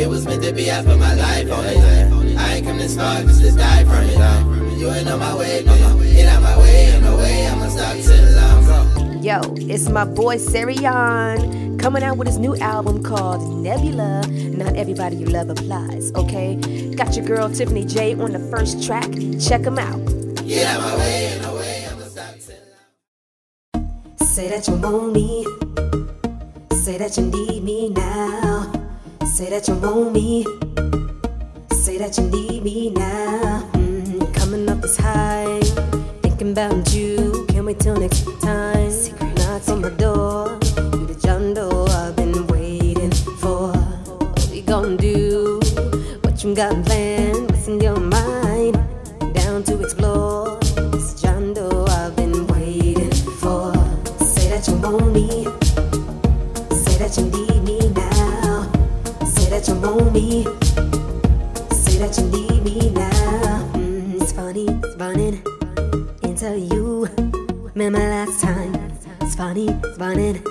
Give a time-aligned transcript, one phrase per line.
[0.00, 2.38] It was meant to be, I put my life on it.
[2.38, 4.78] I ain't come this far just to die from it.
[4.78, 5.62] You ain't on my way.
[5.62, 9.40] Get out my way, on the way, I'ma stop till I'm Yo,
[9.70, 14.26] it's my boy Serion coming out with his new album called Nebula.
[14.26, 16.56] Not everybody you love applies, okay?
[16.96, 19.10] Got your girl Tiffany J on the first track.
[19.38, 20.02] Check him out.
[20.46, 22.36] Get out my way, on the way, I'ma stop
[24.16, 25.44] till Say that you want me.
[26.78, 28.79] Say that you need me now.
[29.32, 30.44] Say that you want me.
[31.72, 33.68] Say that you need me now.
[33.74, 35.60] Mm, coming up this high.
[36.20, 37.46] Thinking about you.
[37.48, 38.90] Can't wait till next time.
[38.90, 40.58] Secret knocks on my door.
[40.74, 43.72] You the John Doe I've been waiting for.
[43.72, 45.60] What we gonna do?
[46.22, 47.50] What you got planned?
[47.50, 48.74] What's in your mind?
[49.32, 50.58] Down to explore.
[50.90, 53.72] This John Doe I've been waiting for.
[54.18, 55.44] Say that you want me.
[56.84, 57.46] Say that you need me now.
[57.46, 57.49] Say
[59.60, 60.44] that you want me.
[61.74, 63.70] Say that you need me now.
[63.74, 65.42] Mm, it's funny, it's running
[66.22, 67.08] into you.
[67.74, 68.74] Remember last time?
[69.20, 70.42] It's funny, it's running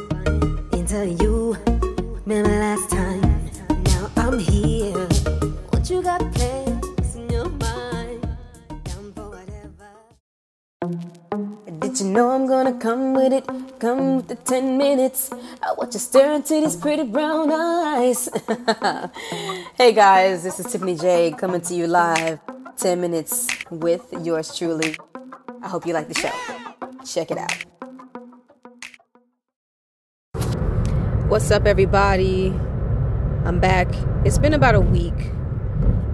[0.73, 1.38] into you.
[11.89, 13.47] Did you know I'm gonna come with it?
[13.79, 15.31] Come with the 10 minutes.
[15.33, 18.29] I watch you stare into these pretty brown eyes.
[19.75, 22.39] hey guys, this is Tiffany J coming to you live.
[22.77, 24.95] 10 minutes with yours truly.
[25.63, 26.29] I hope you like the show.
[27.03, 27.65] Check it out.
[31.27, 32.49] What's up, everybody?
[33.45, 33.87] I'm back.
[34.25, 35.31] It's been about a week,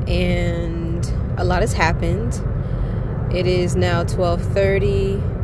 [0.07, 1.05] and
[1.37, 2.41] a lot has happened.
[3.35, 5.35] It is now 12:30,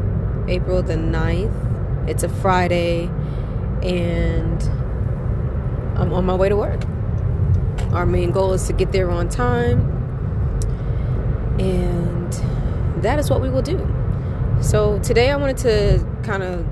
[0.48, 2.10] April the 9th.
[2.10, 3.06] It's a Friday,
[3.84, 4.62] and
[5.98, 6.82] I'm on my way to work.
[7.94, 9.82] Our main goal is to get there on time,
[11.60, 12.34] and
[13.04, 13.88] that is what we will do.
[14.62, 16.66] So today I wanted to kind of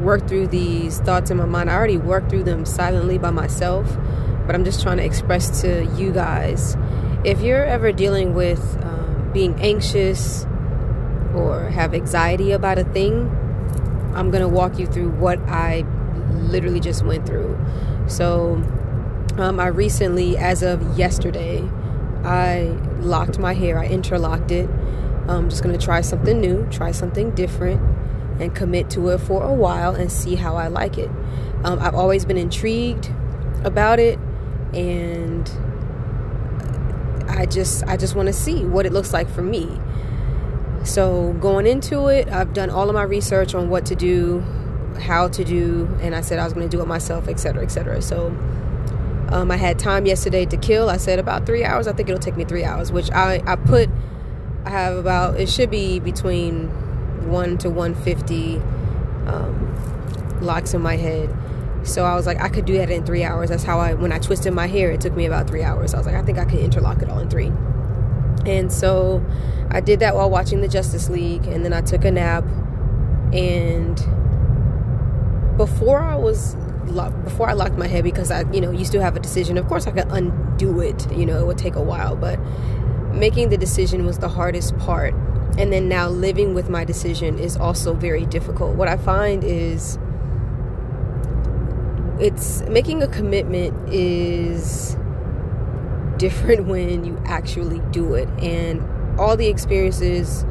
[0.00, 1.70] work through these thoughts in my mind.
[1.70, 3.86] I already worked through them silently by myself,
[4.46, 6.76] but I'm just trying to express to you guys.
[7.24, 10.46] If you're ever dealing with um, being anxious
[11.34, 13.28] or have anxiety about a thing,
[14.14, 15.84] I'm going to walk you through what I
[16.30, 17.58] literally just went through.
[18.06, 18.62] So,
[19.38, 21.68] um, I recently, as of yesterday,
[22.24, 24.68] I locked my hair, I interlocked it.
[25.28, 27.80] I'm just going to try something new, try something different,
[28.40, 31.10] and commit to it for a while and see how I like it.
[31.64, 33.10] Um, I've always been intrigued
[33.64, 34.18] about it,
[34.74, 35.50] and
[37.28, 39.80] I just I just want to see what it looks like for me.
[40.84, 44.40] So going into it, I've done all of my research on what to do,
[45.00, 48.02] how to do, and I said I was going to do it myself, etc., etc.
[48.02, 48.28] So
[49.30, 50.90] um, I had time yesterday to kill.
[50.90, 51.86] I said about three hours.
[51.86, 53.88] I think it'll take me three hours, which I I put.
[54.64, 56.68] I have about it should be between
[57.30, 58.58] one to one fifty
[59.26, 61.34] um, locks in my head.
[61.84, 63.50] So I was like, I could do that in three hours.
[63.50, 65.94] That's how I when I twisted my hair, it took me about three hours.
[65.94, 67.52] I was like, I think I could interlock it all in three.
[68.46, 69.24] And so
[69.70, 72.44] I did that while watching the Justice League, and then I took a nap.
[73.32, 73.96] And
[75.56, 76.56] before I was
[77.24, 79.56] before I locked my head, because I you know you still have a decision.
[79.58, 81.10] Of course, I could undo it.
[81.12, 82.38] You know, it would take a while, but
[83.12, 85.14] making the decision was the hardest part.
[85.58, 88.74] And then now living with my decision is also very difficult.
[88.74, 89.98] What I find is
[92.18, 94.96] it's making a commitment is
[96.22, 98.80] different when you actually do it and
[99.18, 100.44] all the experiences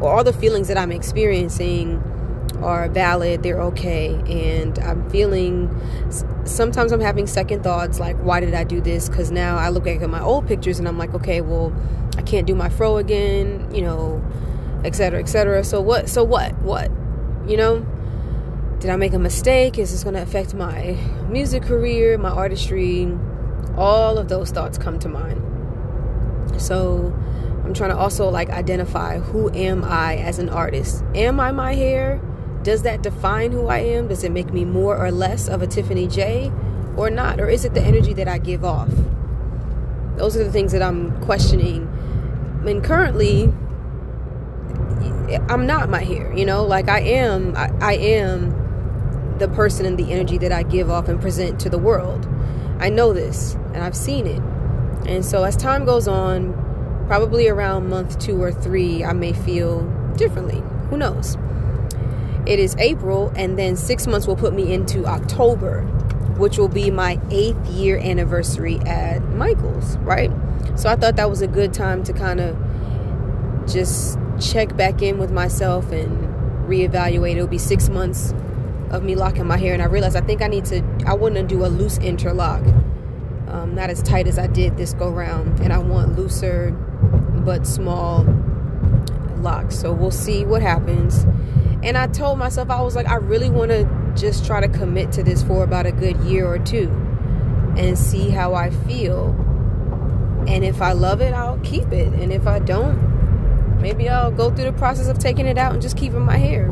[0.00, 2.02] or all the feelings that I'm experiencing
[2.60, 5.70] are valid, they're okay, and I'm feeling
[6.44, 9.08] sometimes I'm having second thoughts like, why did I do this?
[9.08, 11.72] Because now I look back at my old pictures and I'm like, okay, well,
[12.18, 14.22] I can't do my fro again, you know,
[14.84, 15.64] etc., etc.
[15.64, 16.08] So what?
[16.08, 16.52] So what?
[16.62, 16.90] What?
[17.46, 17.86] You know?
[18.80, 19.78] Did I make a mistake?
[19.78, 23.06] Is this going to affect my music career, my artistry?
[23.76, 25.40] All of those thoughts come to mind.
[26.60, 27.14] So
[27.64, 31.04] I'm trying to also like identify who am I as an artist?
[31.14, 32.20] Am I my hair?
[32.62, 34.08] Does that define who I am?
[34.08, 36.52] Does it make me more or less of a Tiffany J
[36.96, 37.40] or not?
[37.40, 38.90] Or is it the energy that I give off?
[40.16, 41.88] Those are the things that I'm questioning.
[42.66, 43.52] And currently,
[45.48, 49.98] I'm not my hair, you know, like I am, I, I am the person and
[49.98, 52.28] the energy that I give off and present to the world.
[52.82, 54.42] I know this and I've seen it.
[55.06, 56.52] And so as time goes on,
[57.06, 59.82] probably around month two or three, I may feel
[60.16, 60.60] differently.
[60.90, 61.36] Who knows?
[62.44, 65.82] It is April, and then six months will put me into October,
[66.38, 70.32] which will be my eighth year anniversary at Michael's, right?
[70.74, 72.56] So I thought that was a good time to kind of
[73.72, 76.18] just check back in with myself and
[76.68, 77.36] reevaluate.
[77.36, 78.34] It'll be six months
[78.92, 80.82] of me locking my hair, and I realized I think I need to.
[81.06, 82.62] I want to do a loose interlock,
[83.48, 86.70] um, not as tight as I did this go round, and I want looser
[87.44, 88.24] but small
[89.38, 89.78] locks.
[89.78, 91.26] So we'll see what happens.
[91.82, 95.10] And I told myself I was like, I really want to just try to commit
[95.12, 96.88] to this for about a good year or two,
[97.76, 99.34] and see how I feel.
[100.46, 104.54] And if I love it, I'll keep it, and if I don't, maybe I'll go
[104.54, 106.70] through the process of taking it out and just keeping my hair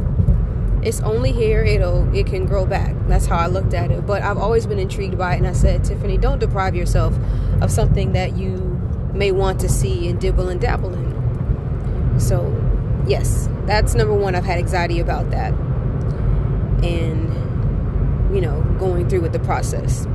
[0.83, 2.95] it's only here it'll it can grow back.
[3.07, 4.07] That's how i looked at it.
[4.07, 7.19] But i've always been intrigued by it and i said tiffany don't deprive yourself
[7.61, 8.57] of something that you
[9.13, 12.21] may want to see and dibble and dabble in.
[12.21, 12.57] So
[13.07, 14.35] yes that's number one.
[14.35, 15.53] I've had anxiety about that
[16.83, 20.07] and you know going through with the process.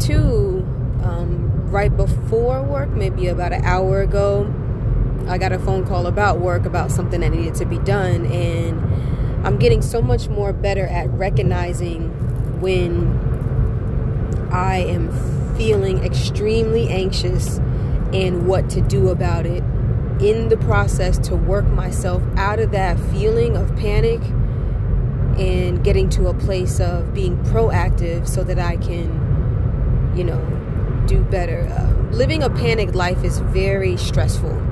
[0.00, 0.66] Two
[1.04, 4.52] um, right before work maybe about an hour ago
[5.28, 8.80] i got a phone call about work about something that needed to be done and
[9.44, 13.18] I'm getting so much more better at recognizing when
[14.52, 17.58] I am feeling extremely anxious
[18.12, 19.64] and what to do about it
[20.20, 24.20] in the process to work myself out of that feeling of panic
[25.38, 30.40] and getting to a place of being proactive so that I can, you know,
[31.06, 31.66] do better.
[31.66, 34.71] Uh, living a panicked life is very stressful.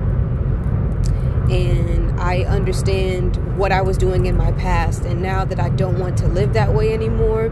[1.50, 5.98] And I understand what I was doing in my past, and now that I don't
[5.98, 7.46] want to live that way anymore,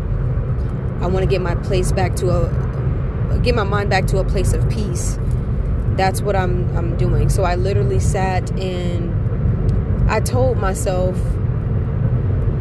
[1.01, 4.25] I want to get my place back to a get my mind back to a
[4.25, 5.19] place of peace.
[5.97, 7.29] That's what I'm I'm doing.
[7.29, 11.17] So I literally sat and I told myself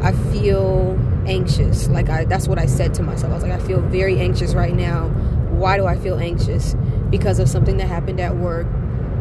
[0.01, 1.87] I feel anxious.
[1.87, 3.31] Like I that's what I said to myself.
[3.31, 5.09] I was like I feel very anxious right now.
[5.49, 6.75] Why do I feel anxious?
[7.09, 8.67] Because of something that happened at work.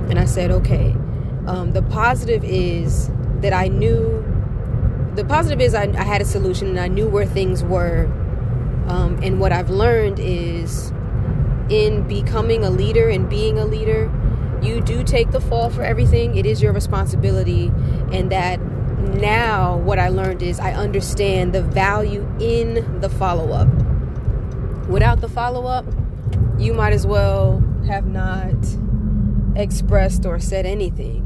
[0.09, 0.95] And I said, "Okay,
[1.47, 3.09] um, the positive is
[3.41, 4.23] that I knew.
[5.15, 8.07] The positive is I, I, had a solution and I knew where things were.
[8.89, 10.91] Um, and what I've learned is
[11.71, 14.13] in becoming a leader and being a leader,
[14.63, 16.37] you do take the fall for everything.
[16.37, 17.73] It is your responsibility.
[18.13, 18.61] And that
[19.15, 23.69] now what I learned is I understand the value in the follow up.
[24.89, 25.87] Without the follow up,
[26.59, 28.55] you might as well have not
[29.57, 31.26] expressed or said anything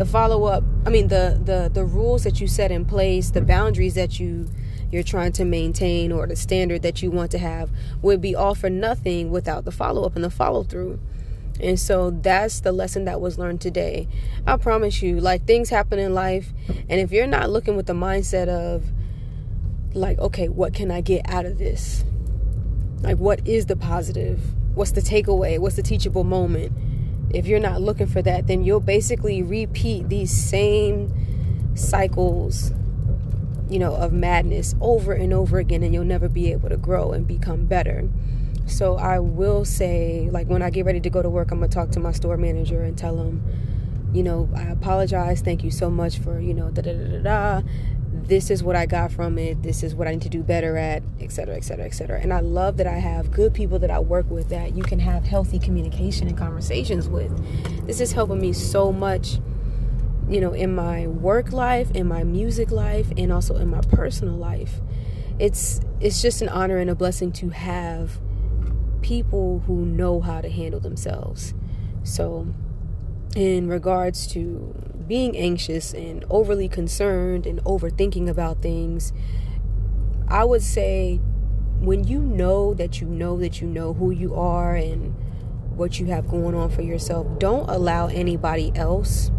[0.00, 3.42] the follow up i mean the the the rules that you set in place the
[3.42, 4.48] boundaries that you
[4.90, 7.70] you're trying to maintain or the standard that you want to have
[8.00, 10.98] would be all for nothing without the follow up and the follow through
[11.60, 14.08] and so that's the lesson that was learned today.
[14.46, 16.54] I promise you like things happen in life
[16.88, 18.90] and if you're not looking with the mindset of
[19.92, 22.02] like okay what can i get out of this?
[23.02, 24.40] Like what is the positive?
[24.74, 25.58] What's the takeaway?
[25.58, 26.72] What's the teachable moment
[27.32, 31.12] if you're not looking for that, then you'll basically repeat these same
[31.74, 32.72] cycles,
[33.68, 37.12] you know, of madness over and over again, and you'll never be able to grow
[37.12, 38.08] and become better.
[38.66, 41.70] So I will say, like, when I get ready to go to work, I'm gonna
[41.70, 43.42] talk to my store manager and tell him,
[44.12, 45.40] you know, I apologize.
[45.40, 47.62] Thank you so much for, you know, da da da da
[48.12, 49.62] this is what I got from it.
[49.62, 52.20] This is what I need to do better at, etc., etc., etc.
[52.20, 54.98] And I love that I have good people that I work with that you can
[54.98, 57.86] have healthy communication and conversations with.
[57.86, 59.38] This is helping me so much,
[60.28, 64.34] you know, in my work life, in my music life, and also in my personal
[64.34, 64.80] life.
[65.38, 68.20] It's it's just an honor and a blessing to have
[69.02, 71.54] people who know how to handle themselves.
[72.02, 72.48] So,
[73.36, 74.74] in regards to
[75.06, 79.12] being anxious and overly concerned and overthinking about things,
[80.28, 81.20] I would say
[81.80, 85.14] when you know that you know that you know who you are and
[85.76, 89.30] what you have going on for yourself, don't allow anybody else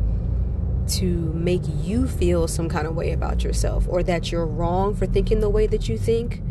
[0.87, 5.05] to make you feel some kind of way about yourself or that you're wrong for
[5.05, 6.41] thinking the way that you think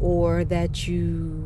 [0.00, 1.37] or that you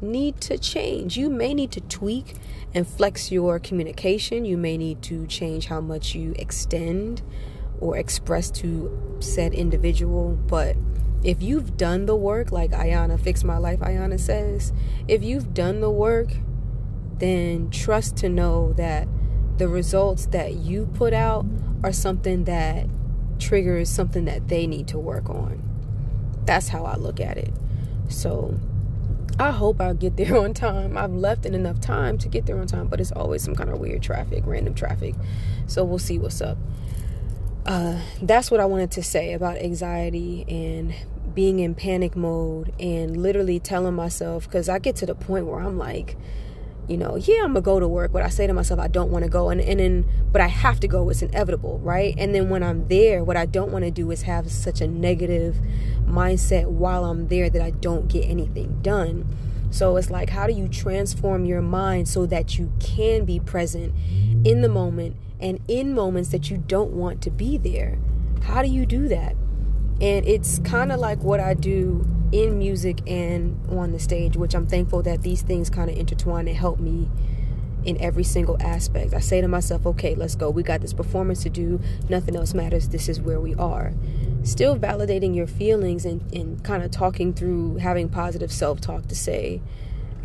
[0.00, 1.16] need to change.
[1.16, 2.34] You may need to tweak
[2.74, 4.44] and flex your communication.
[4.44, 7.22] You may need to change how much you extend
[7.80, 10.38] or express to said individual.
[10.46, 10.76] But
[11.24, 14.72] if you've done the work, like Iyanla Fix My Life, Iyanla says,
[15.08, 16.30] if you've done the work,
[17.18, 19.08] then trust to know that
[19.56, 21.44] the results that you put out
[21.82, 22.86] are something that
[23.40, 25.62] triggers something that they need to work on.
[26.44, 27.52] That's how I look at it.
[28.08, 28.58] So
[29.38, 30.96] I hope I'll get there on time.
[30.96, 33.70] I've left in enough time to get there on time, but it's always some kind
[33.70, 35.14] of weird traffic, random traffic.
[35.66, 36.58] So we'll see what's up.
[37.66, 40.94] Uh, that's what I wanted to say about anxiety and
[41.34, 45.60] being in panic mode and literally telling myself because I get to the point where
[45.60, 46.16] I'm like,
[46.88, 49.10] you know, yeah, I'm gonna go to work, but I say to myself, I don't
[49.10, 51.08] want to go, and and then, but I have to go.
[51.10, 52.14] It's inevitable, right?
[52.16, 54.86] And then when I'm there, what I don't want to do is have such a
[54.86, 55.56] negative
[56.06, 59.28] mindset while I'm there that I don't get anything done.
[59.70, 63.92] So it's like, how do you transform your mind so that you can be present
[64.44, 67.98] in the moment and in moments that you don't want to be there?
[68.44, 69.36] How do you do that?
[70.00, 74.54] And it's kind of like what I do in music and on the stage, which
[74.54, 77.08] I'm thankful that these things kind of intertwine and help me
[77.84, 79.14] in every single aspect.
[79.14, 80.50] I say to myself, okay, let's go.
[80.50, 81.80] We got this performance to do.
[82.08, 82.88] Nothing else matters.
[82.88, 83.94] This is where we are.
[84.42, 89.14] Still validating your feelings and, and kind of talking through having positive self talk to
[89.14, 89.62] say,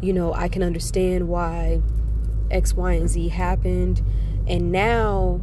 [0.02, 1.82] you know, I can understand why
[2.52, 4.02] X, Y, and Z happened.
[4.48, 5.40] And now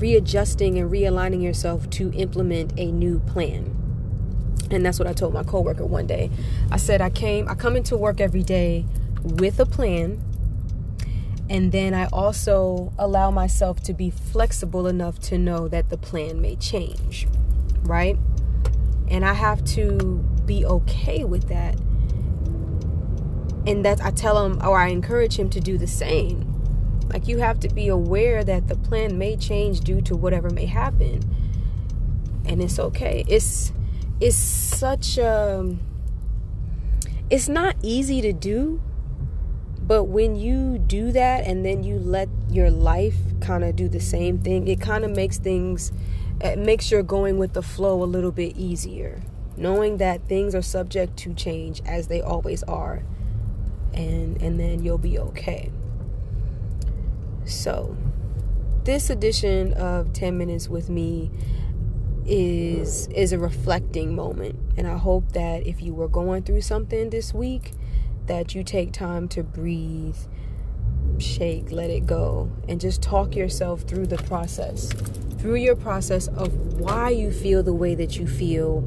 [0.00, 3.79] readjusting and realigning yourself to implement a new plan.
[4.70, 6.30] And that's what I told my coworker one day.
[6.70, 8.84] I said I came I come into work every day
[9.22, 10.22] with a plan
[11.48, 16.40] and then I also allow myself to be flexible enough to know that the plan
[16.40, 17.26] may change,
[17.82, 18.16] right?
[19.08, 21.74] And I have to be okay with that.
[23.66, 26.50] And that I tell him or I encourage him to do the same
[27.12, 30.66] like you have to be aware that the plan may change due to whatever may
[30.66, 31.20] happen.
[32.44, 33.24] And it's okay.
[33.26, 33.72] It's
[34.20, 35.76] it's such a
[37.30, 38.80] it's not easy to do,
[39.80, 44.00] but when you do that and then you let your life kind of do the
[44.00, 45.92] same thing, it kind of makes things
[46.40, 49.22] it makes your going with the flow a little bit easier.
[49.56, 53.02] Knowing that things are subject to change as they always are.
[53.92, 55.70] And and then you'll be okay.
[57.44, 57.96] So,
[58.84, 61.30] this edition of 10 minutes with me
[62.26, 67.10] is is a reflecting moment and I hope that if you were going through something
[67.10, 67.72] this week
[68.26, 70.16] that you take time to breathe,
[71.18, 74.92] shake, let it go and just talk yourself through the process.
[75.38, 78.78] Through your process of why you feel the way that you feel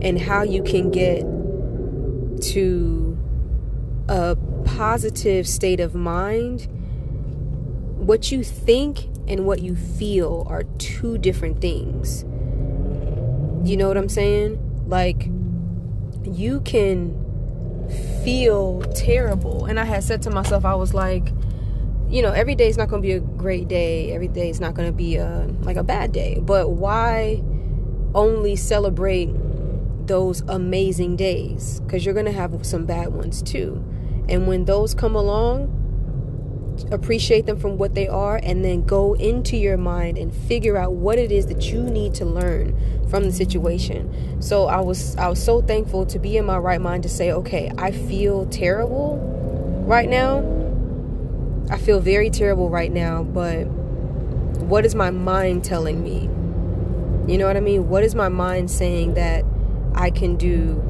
[0.00, 1.22] and how you can get
[2.52, 3.18] to
[4.08, 6.68] a positive state of mind
[8.02, 12.24] what you think and what you feel are two different things.
[13.64, 14.58] You know what I'm saying?
[14.88, 15.28] Like,
[16.24, 17.18] you can
[18.24, 19.66] feel terrible.
[19.66, 21.32] And I had said to myself, I was like,
[22.08, 24.12] you know, every day is not going to be a great day.
[24.12, 26.38] Every day is not going to be a like a bad day.
[26.40, 27.42] But why
[28.14, 29.30] only celebrate
[30.06, 31.80] those amazing days?
[31.80, 33.82] Because you're going to have some bad ones too.
[34.28, 35.81] And when those come along,
[36.90, 40.92] appreciate them from what they are and then go into your mind and figure out
[40.92, 42.76] what it is that you need to learn
[43.08, 44.40] from the situation.
[44.42, 47.32] So I was I was so thankful to be in my right mind to say,
[47.32, 49.18] "Okay, I feel terrible
[49.86, 50.44] right now.
[51.70, 56.28] I feel very terrible right now, but what is my mind telling me?
[57.30, 57.88] You know what I mean?
[57.88, 59.44] What is my mind saying that
[59.94, 60.82] I can do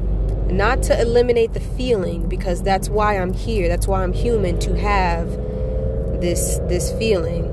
[0.49, 3.67] not to eliminate the feeling because that's why I'm here.
[3.67, 5.27] That's why I'm human to have
[6.23, 7.49] this this feeling